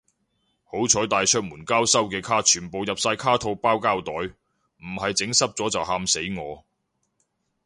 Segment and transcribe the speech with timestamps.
[0.63, 4.33] 好彩帶出門交收嘅卡全部入晒卡套包膠袋，
[4.77, 6.65] 唔係整濕咗就喊死我